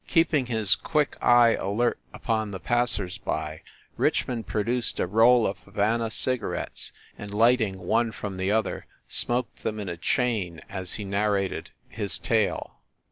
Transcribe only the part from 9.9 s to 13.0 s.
chain as he narrated his tale.